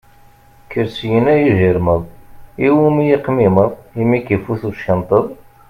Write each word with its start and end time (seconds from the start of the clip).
Kker 0.65 0.87
syin 0.95 1.25
a 1.33 1.35
yijiṛmeḍ, 1.37 2.01
iwumi 2.67 3.05
aqmimmeḍ, 3.15 3.69
imi 4.01 4.19
k-ifut 4.21 4.61
uckenṭeḍ? 4.69 5.25